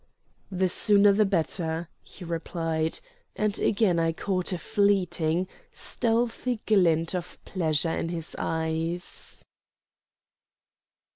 "The 0.51 0.67
sooner 0.67 1.11
the 1.11 1.25
better," 1.27 1.87
he 2.01 2.25
replied; 2.25 2.99
and 3.35 3.59
again 3.59 3.99
I 3.99 4.13
caught 4.13 4.51
a 4.51 4.57
fleeting, 4.57 5.47
stealthy 5.71 6.59
glint 6.65 7.13
of 7.13 7.37
pleasure 7.45 7.95
in 7.95 8.09
his 8.09 8.35
eyes. 8.39 9.45